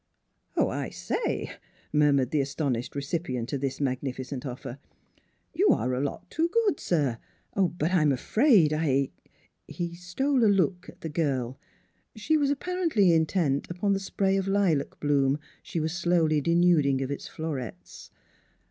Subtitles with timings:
[0.57, 1.51] "Oh, I say,"
[1.93, 4.79] murmured the astonished re cipient of this magnificent offer."
[5.53, 7.19] You are a lot too good, sir;
[7.55, 9.09] but I'm afraid I"
[9.67, 11.59] He stole a look at the girl.
[12.15, 17.03] She was appar ently intent upon the spray of lilac bloom she was slowly denuding
[17.03, 18.09] of its florets.